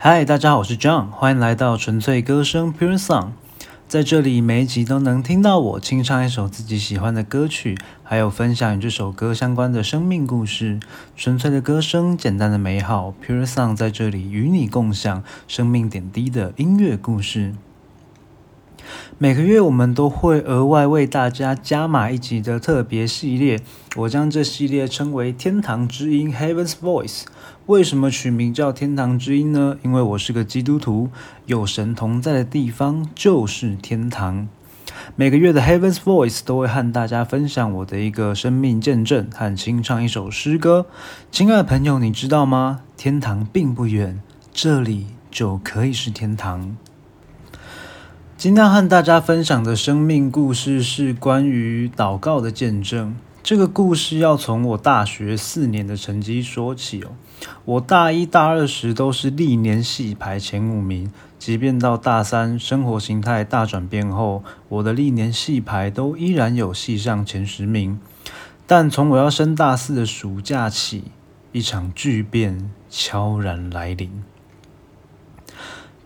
[0.00, 3.30] 嗨，大家好，我是 John，欢迎来到纯粹歌声 Pure Song。
[3.88, 10.78] 在这里，每一集都能听到我清唱一首自己喜欢的歌曲，还有分享与这首歌相关的生命故事。
[11.16, 17.54] 纯粹的歌声，简单的美好，Pure Song 在这里与你共享生命点滴的音乐故事。
[19.18, 23.60] 每个月我们都会额外为大家加码一集的特别系列，
[23.96, 27.24] 我将这系列称为《天堂之音》（Heaven's Voice）。
[27.68, 29.76] 为什么取名叫《天堂之音》呢？
[29.82, 31.10] 因为我是个基督徒，
[31.44, 34.48] 有神同在的地方就是天堂。
[35.16, 40.86] 每个月的 Heaven's Voice 都会和大家分享我的一个生命见证和清唱一首诗歌。
[41.30, 42.80] 亲爱的朋友，你知道吗？
[42.96, 44.18] 天堂并不远，
[44.50, 46.74] 这里就可以是天堂。
[48.38, 53.14] 今天和大家分享的生命故事是关于祷告的见证。
[53.48, 57.12] 这个故事要从我大学四年的成绩说起哦。
[57.64, 67.98] 我大一大二时都是历年系排前五名，即便到大三生活形态大转变后，我的历年系排都依然有系上前十名。
[68.66, 71.04] 但从我要升大四的暑假起，
[71.52, 74.22] 一场巨变悄然来临。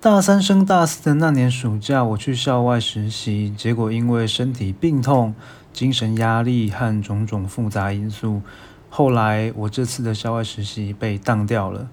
[0.01, 5.35] 大三升大四的那年暑假，我去校外实习，结果因为身体病痛、
[5.73, 8.43] 精神压力和种种复杂因素，
[8.91, 11.89] 后来我这次的校外实习被当掉了。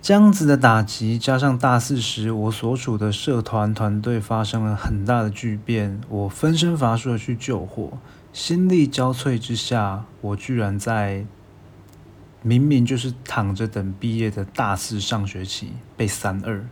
[0.00, 7.98] 这样子的打击，加上大四时我所处的社团团队发生了很大的巨变，我分身乏术的去救火，
[8.32, 11.26] 心力交瘁之下，我居然在
[12.42, 16.64] 明明就是躺着等毕业的大四上学期被三二。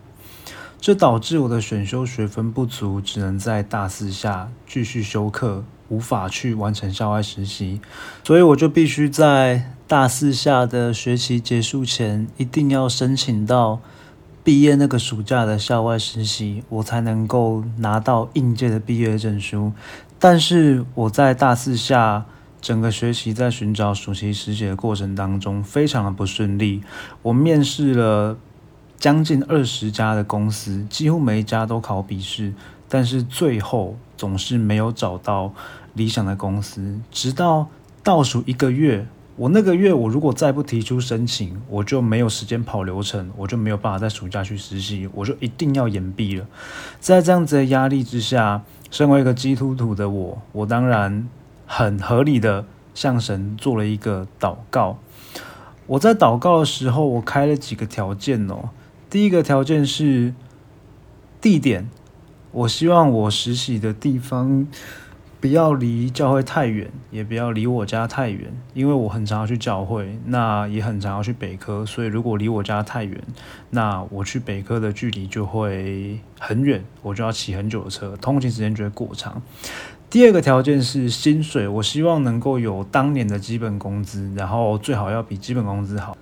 [0.80, 7.81] 这导致我的选修学分不足，只能在大四下继续修课，无法去完成校外实习，
[8.25, 13.81] 所以我就必须在大四下的学期结束前，一定要申请到
[14.42, 19.73] 毕业那个暑假的校外实习，我才能够拿到应届的毕业证书。
[20.19, 22.25] 但是我在大四下
[22.61, 26.83] 整个学期在寻找暑期实习的过程当中，非常的不顺利，
[27.23, 28.36] 我面试了。
[28.98, 32.55] 将近二十家的公司，几乎每一家都考笔试，
[32.89, 35.52] 但是最后总是没有找到
[35.95, 37.01] 理想的公司。
[37.11, 37.69] 直到
[38.02, 46.46] 倒数一个月，我那个月我如果再不提出申请，我就没有时间跑流程，我就没有办法在暑假去实习，我就一定要延毕了。
[47.01, 51.29] 在这样子的压力之下，身为一个基督徒的我，我当然
[51.67, 52.64] 很合理的
[52.95, 54.98] 向神做了一个祷告。
[55.89, 58.70] 我在祷告的时候，我开了几个条件哦。
[59.11, 60.35] 第一个条件是
[61.41, 61.89] 地点，
[62.56, 64.67] 我希望我实习的地方
[65.42, 73.22] 不要离教会太远，也不要离我家太远，因为我很常要去教会，那也很常要去北科，所以如果离我家太远，
[73.68, 79.42] 那我去北科的距离就会很远，我就要骑很久的车，通勤时间就会过长。
[80.08, 86.16] 第二个条件是薪水，我希望能够有当年的基本工资，然后最好要比基本工资好。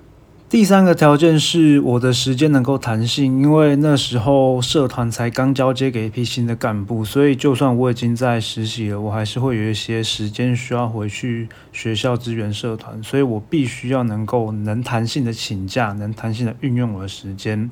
[0.47, 17.69] 第三个条件是我的时间能够弹性，因为那时候社团才刚交接给一批新的干部，所以就算我已经在实习了，我还是会有一些时间需要回去学校支援社团，所以我必须要能够能弹性的请假，能弹性的运用我的时间。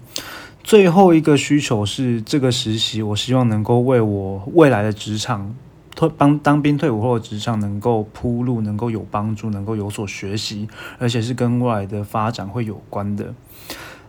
[0.64, 5.54] 最后一个需求是这个实习，我希望能够为我未来的职场。
[5.94, 13.34] 退帮当兵退伍后职场能够铺路，能够有帮助，能够有所学习，而且是跟未来的发展会有关的。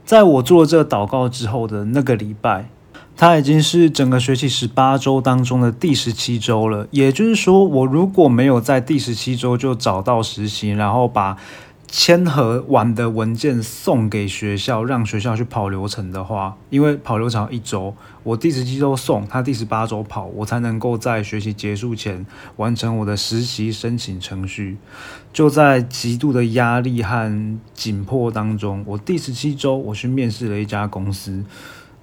[0.05, 2.69] 在我做这个祷告之后的那个礼拜，
[3.15, 6.87] 它已经是整个学期十八周当中的第十七周了。
[6.91, 11.37] 也就是说，我如果没有在第十七周就找到实习，然后把
[11.95, 24.77] 签合完的文件送给学校，让学校去跑流程的话，因为跑流程一周，我第十七周送他第十八周跑，我才能够在学习结束前完成我的实习申请程序。
[25.31, 31.45] 就在极度的压力和紧迫当中，我第十七周我去面试了一家公司，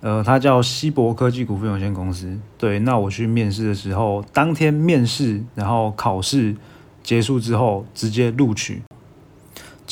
[0.02, 2.38] 呃，它叫西博科技股份有限公司。
[2.56, 6.54] 对，那我去面试的时候，当天面试，然后考试
[7.02, 8.80] 结束之后，直接录取。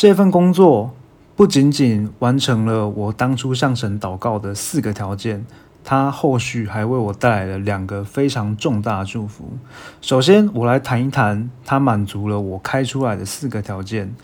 [0.00, 0.94] 这份工作
[1.34, 5.44] 不仅仅完成了我当初向神祷告的四个条件，
[5.82, 9.58] 它后续还为我带来了两个非常重大的祝福。
[10.00, 14.14] 首先，我来谈一谈它满足了我开出来的四个条件，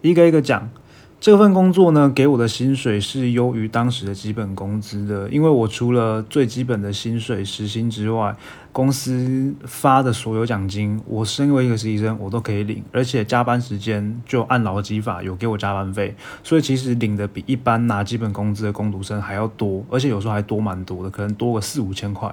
[0.00, 0.70] 一个一个讲。
[1.20, 8.36] 这份工作呢，给我的薪水是优于当时的基本工资的，因为我除了最基本的薪水时薪之外，
[8.70, 22.32] 公司发的所有奖金，我身为一个实习生，我都可以领，而且加班时间就按劳基法有给我加班费，所以其实领的比一般拿基本工资的工读生还要多，而且有时候还多蛮多的，可能多个四五千块。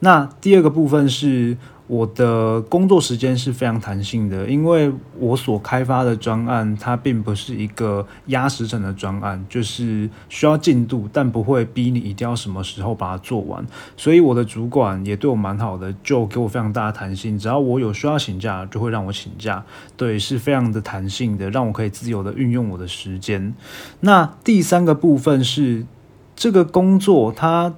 [0.00, 1.56] 那第二个部分是。
[1.88, 13.64] 我的工作时间是非常弹性的，因为我所开发的专案，它并不是一个压时程的专案，就是需要进度，但不会逼你一定要什么时候把它做完。
[13.96, 19.64] 所以我的主管也对我蛮好的，就给我非常大的弹性，只要我有需要请假，就会让我请假。
[19.96, 23.54] 对，是非常的弹性的，让我可以自由的运用我的时间。
[24.00, 25.86] 那第三个部分是
[26.34, 27.72] 这个工作它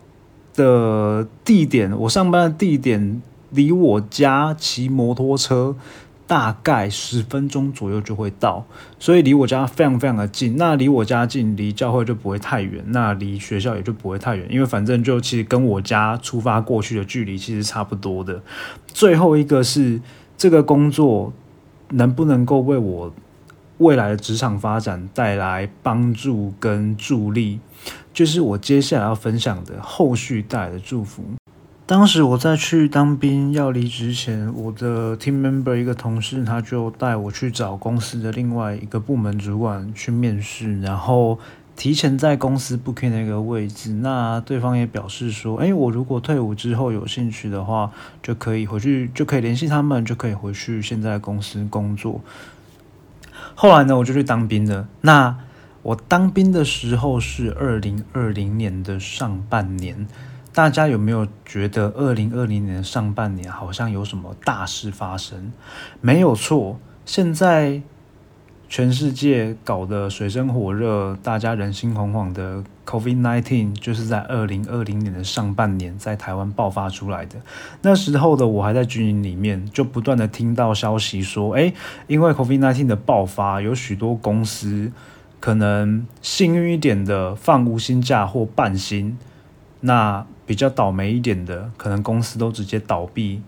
[0.54, 3.20] 的地点，我上班的地点。
[3.50, 5.74] 离我家骑摩托车
[6.26, 8.66] 大概十分钟左右就会到，
[8.98, 10.58] 所以离我家非常非常的近。
[10.58, 18.42] 那离我家近，离教会就不会太远，那离学校也就不会太远，因为反正就其实跟我家出发过去的距离其实差不多的。
[18.86, 20.00] 最后一个是
[20.36, 21.32] 这个工作
[21.92, 23.14] 能不能够为我
[23.78, 27.60] 未来的职场发展带来帮助跟助力，
[28.12, 31.24] 就是我接下来要分享的后续带来的祝福。
[31.88, 41.38] 当时我在去当兵要离职前，我的 team member 一个同事他就带我去找公司的另外一个部门主管去面试，然后
[41.74, 43.90] 提前在公司 booking 那个位置。
[43.90, 47.90] 那对方也表示说，哎，我如果退伍之后有兴趣的话，
[48.22, 52.20] 就可以回去，就可以联系他们，就可以回去现在公司工作。
[53.54, 54.86] 后来呢，我就去当兵了。
[55.00, 55.34] 那
[55.80, 60.06] 我当兵的时候是二零二零年的上半年。
[60.52, 65.52] 大家有没有觉得二零二零年上半年好像有什么大事发生？
[66.00, 67.80] 没有错，现在
[68.68, 77.36] 全世界搞得水深火热，大家人心惶惶的 COVID-19，就是在二零二零年的上半年在台湾爆发出来的。
[77.82, 81.72] 那时候的我还在军营里面，就不断的听到消息说，哎，
[82.08, 84.90] 因为 COVID-19 的爆发，有许多公司
[85.38, 89.16] 可能幸运一点的放无薪假或半薪。
[89.80, 93.42] 那比较倒霉一点的，可能公司都直接倒闭，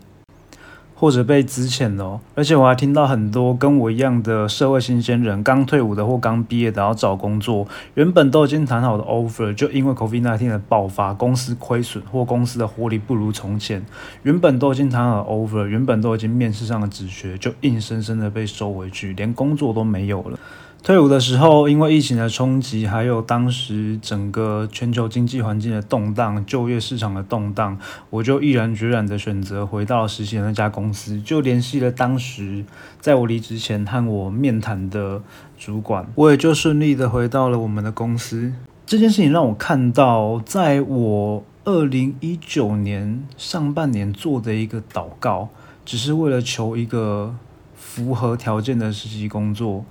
[0.95, 2.21] 或者被资遣了。
[2.35, 13.83] 而且我还听到很多跟我一样的社会新鲜人，刚退伍的或刚毕业的要找工作，原本都已经谈好的 offer，就因为 COVID-19 的爆发，公司亏损或公司的活力不如从前，
[14.23, 20.39] 原本都已经谈好的 offer，原本都已经面试上的职缺，就硬生生的被收回去，连工作都没有了。
[20.83, 27.77] 退伍的时候，因为疫情的冲击，还有当时整个全球经济环境的动荡、就业市场的动荡，
[28.09, 32.65] 我就毅然决然的选择回到实习的那家公司，就联系了当时
[32.99, 35.21] 在我离职前和我面谈的
[35.55, 38.51] 主管，我也就顺利的回到了我们的公司。
[38.87, 45.49] 这件事情让我看到，在我二零一九年上半年做的一个祷告，
[45.85, 47.35] 只是为了求一个
[47.75, 49.85] 符合条件的实习工作。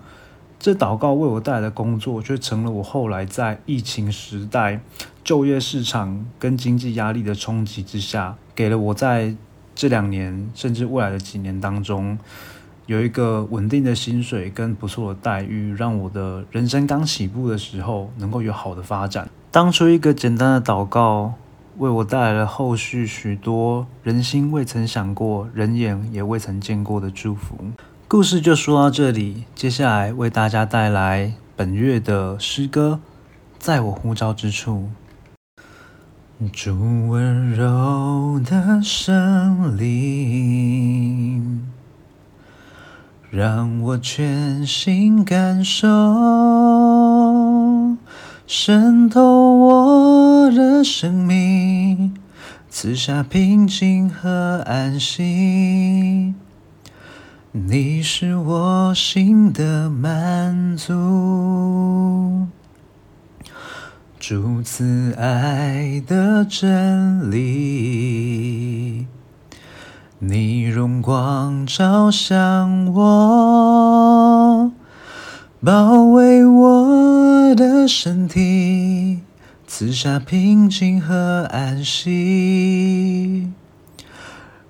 [0.60, 4.78] 这祷告为我带来的工作，却成了我后来在疫情时代
[5.24, 9.34] 就业市场跟经济压力的冲击之下，给了我在
[9.74, 12.18] 这两年甚至未来的几年当中，
[12.84, 19.30] 有一个稳定的薪水跟不错的待遇，让我的人生刚起步的时候能够有好的发展。
[19.50, 21.32] 当初一个简单的祷告，
[21.78, 27.56] 为我带来了后续许多人心未曾想过、人眼也未曾见过的祝福。
[28.10, 32.98] 故事就说到这里，接下来为大家带来本月的诗歌，
[33.56, 34.90] 在我呼召之处。
[36.52, 41.68] 主温柔的声灵，
[43.30, 45.86] 让我全心感受，
[48.44, 52.12] 渗透我的生命，
[52.68, 56.34] 赐下平静和安心。
[57.52, 62.46] 你是我心的满足，
[64.20, 69.08] 主慈爱的真理，
[70.20, 74.70] 你荣光照向我，
[75.60, 79.22] 包围我的身体，
[79.66, 83.50] 赐下平静和安息。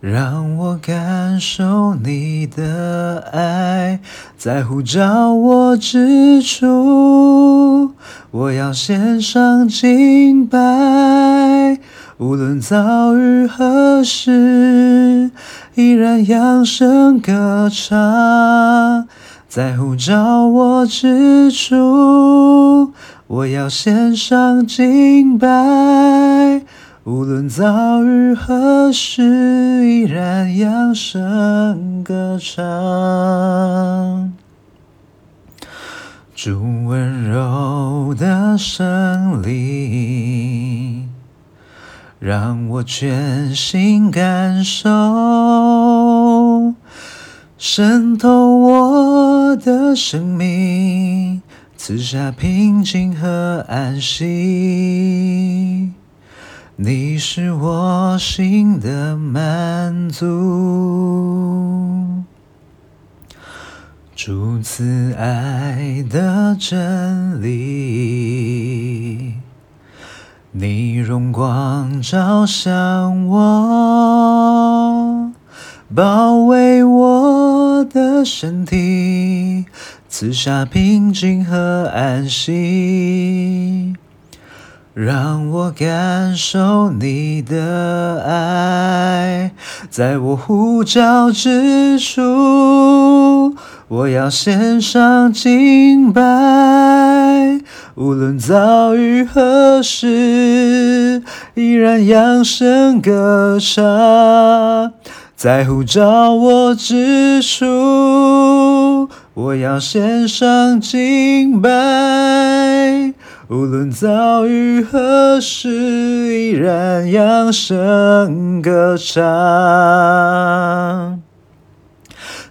[0.00, 4.00] 让我感受你的爱，
[4.35, 7.92] 在呼召我之处，
[8.30, 11.78] 我要献上敬拜。
[12.16, 15.30] 无论遭遇何时，
[15.75, 19.07] 依然扬声歌唱，
[19.50, 22.95] 在呼召我之处，
[23.26, 26.50] 我要献上敬拜。
[27.04, 29.23] 无论遭遇何时，
[29.87, 32.61] 依然扬声歌唱。
[36.35, 41.07] 主温柔的胜利，
[42.19, 44.90] 让我全心感受，
[47.57, 51.40] 渗透我的生命，
[51.78, 55.79] 赐下平静和安息。
[56.82, 60.25] 你是我心的满足，
[64.16, 69.34] 主慈爱的真理，
[70.52, 75.30] 你荣光照向我，
[75.94, 79.66] 包围我的身体，
[80.08, 83.89] 赐下平静和安息。
[85.02, 89.50] 让我感受你的爱，
[89.88, 93.57] 在我呼召之处，
[93.88, 96.21] 我要献上敬拜。
[97.95, 101.23] 无论遭遇何时，
[101.54, 104.92] 依然扬声歌唱。
[105.35, 111.71] 在呼召我之处，我要献上敬拜。
[113.50, 119.21] 无论遭遇何时，依然扬声歌唱。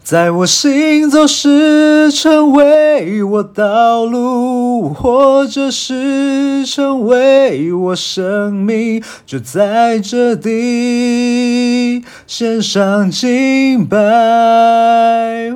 [0.04, 13.98] 在我行走时，成为我道路；或者是成为我生命，就在这地献上敬拜。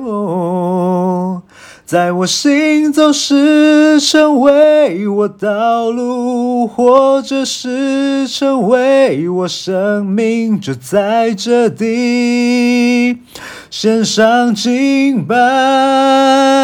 [0.06, 1.13] 哦。
[1.86, 13.18] 在我行走时，成为我道路；或者是成为我生命，就在这地
[13.70, 16.63] 献上敬拜。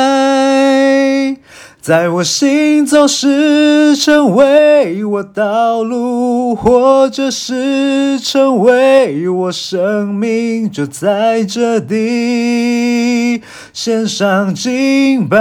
[1.82, 13.40] 在我行走时，成为我道路；或者是成为我生命，就在这地
[13.72, 15.38] 献上敬拜。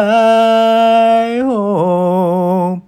[1.41, 2.79] 哦，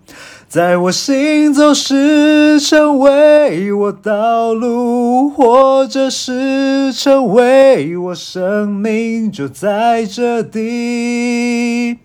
[0.48, 11.98] 在我行走时，成为我道路；或者是成为我生命，就在这地。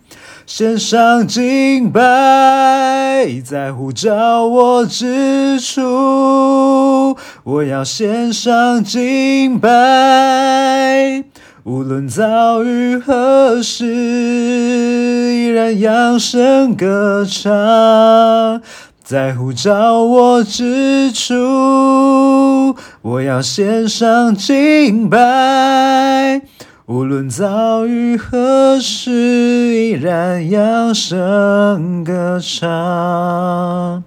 [0.46, 11.24] 献上敬拜，在呼召我之处，我要献上敬拜。
[11.64, 18.62] 无论遭遇何时，依然扬声歌唱。
[19.02, 26.42] 在呼召我之处，我要献上敬拜。
[26.86, 29.10] 无论遭遇何时，
[29.74, 34.04] 依然扬声歌唱。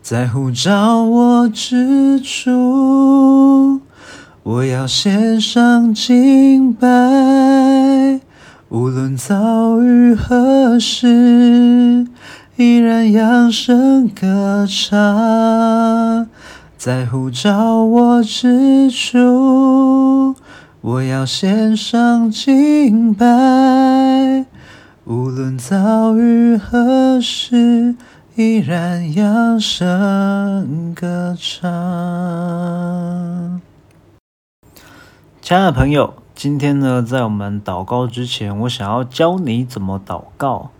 [0.00, 3.80] 在呼召我之处，
[4.44, 6.86] 我要献上敬拜。
[8.68, 12.06] 无论遭遇何时，
[12.54, 16.28] 依然扬声歌唱。
[16.76, 19.97] 在呼召我之处。
[20.88, 24.46] 我要献上敬拜，
[25.04, 27.94] 无论遭遇何时，
[28.36, 31.70] 依然扬声歌唱。
[35.42, 40.70] 亲爱的朋友，今天呢，在我们祷告之前，我想要教你怎么祷告。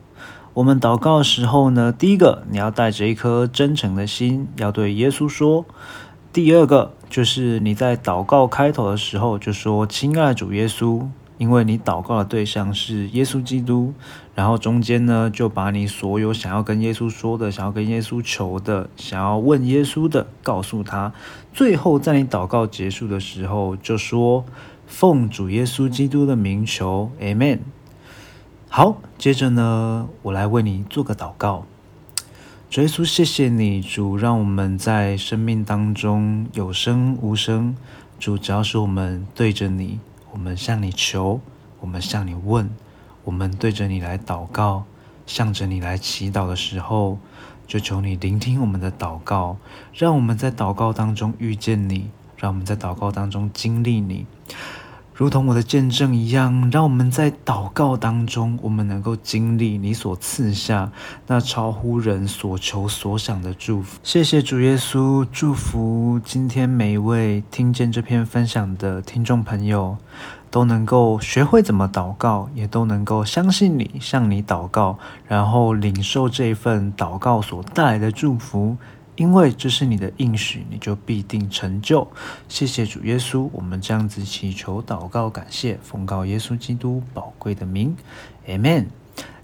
[0.55, 5.67] 我们祷告的时候呢，第一个，你要带着一颗真诚的心，要对耶稣说；
[6.33, 6.95] 第二个。
[7.09, 11.07] 就是你在祷告开头的时候就说：“亲爱的主耶稣”，
[11.38, 13.95] 因为你祷告的对象是耶稣基督。
[14.35, 21.12] 然后中间呢，就把你所有想要跟耶稣说的、想要跟耶稣求的、想要问耶稣的告诉他。
[21.53, 24.45] 最后在你祷告结束的时候，就说
[24.87, 27.61] ：“奉主耶稣基督的名求，Amen。”
[28.71, 31.65] 好，接着呢，我来为你做个祷告。
[32.70, 37.75] 主耶稣，谢谢你，主让我们在生命当中有声无声。
[38.20, 39.98] 主，只要是我们对着你，
[40.32, 41.40] 我们向你求，
[41.80, 42.68] 我们向你问，
[43.25, 44.84] 我们对着你来祷告，
[45.26, 47.18] 向着你来祈祷的时候，
[47.66, 49.56] 就求你聆听我们的祷告，
[49.94, 54.26] 让我们在祷告当中遇见你，让我们在祷告当中经历你。
[55.18, 60.92] 如同我的见证一样，让我们在祷告当中，我们能够经历你所赐下
[61.26, 63.98] 那超乎人所求所想的祝福。
[64.04, 69.96] 谢谢主耶稣，祝福今天每一位听见这篇分享的听众朋友，
[70.52, 78.76] 都能够学会怎么祷告，也都能够相信你，向你祷告，然后领受这份祷告所带来的祝福。
[79.18, 82.06] 因为这是你的应许，你就必定成就。
[82.48, 87.96] 谢谢主耶稣，我们这样子祈求、祷告、感谢，奉告耶稣基督宝贵的名
[88.46, 88.87] ，Amen。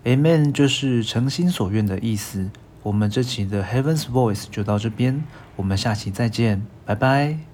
[0.05, 2.51] Amen 就是诚心所愿的意思。
[2.83, 5.25] 我们这期的 Heaven's Voice 就到这边，
[5.57, 7.54] 我们下期再见，拜拜。